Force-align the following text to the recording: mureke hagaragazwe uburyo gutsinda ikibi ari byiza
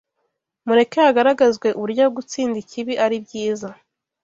mureke 0.65 0.97
hagaragazwe 1.07 1.67
uburyo 1.77 2.05
gutsinda 2.15 2.57
ikibi 2.63 2.93
ari 3.05 3.17
byiza 3.25 3.69